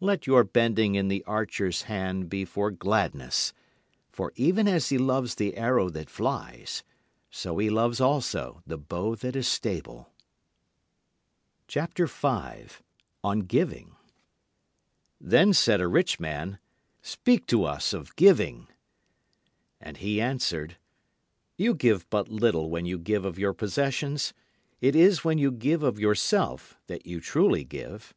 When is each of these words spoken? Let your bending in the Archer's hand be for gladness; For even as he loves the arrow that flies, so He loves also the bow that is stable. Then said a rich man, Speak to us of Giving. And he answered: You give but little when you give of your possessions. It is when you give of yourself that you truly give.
Let 0.00 0.26
your 0.26 0.42
bending 0.42 0.96
in 0.96 1.06
the 1.06 1.22
Archer's 1.26 1.82
hand 1.82 2.28
be 2.28 2.44
for 2.44 2.72
gladness; 2.72 3.52
For 4.10 4.32
even 4.34 4.66
as 4.66 4.88
he 4.88 4.98
loves 4.98 5.36
the 5.36 5.56
arrow 5.56 5.88
that 5.90 6.10
flies, 6.10 6.82
so 7.30 7.56
He 7.58 7.70
loves 7.70 8.00
also 8.00 8.62
the 8.66 8.76
bow 8.76 9.14
that 9.14 9.36
is 9.36 9.46
stable. 9.46 10.12
Then 11.72 12.08
said 15.52 15.80
a 15.80 15.86
rich 15.86 16.18
man, 16.18 16.58
Speak 17.00 17.46
to 17.46 17.62
us 17.62 17.92
of 17.92 18.16
Giving. 18.16 18.66
And 19.80 19.96
he 19.98 20.20
answered: 20.20 20.78
You 21.56 21.76
give 21.76 22.10
but 22.10 22.28
little 22.28 22.70
when 22.70 22.86
you 22.86 22.98
give 22.98 23.24
of 23.24 23.38
your 23.38 23.52
possessions. 23.52 24.34
It 24.80 24.96
is 24.96 25.22
when 25.22 25.38
you 25.38 25.52
give 25.52 25.84
of 25.84 26.00
yourself 26.00 26.76
that 26.88 27.06
you 27.06 27.20
truly 27.20 27.62
give. 27.62 28.12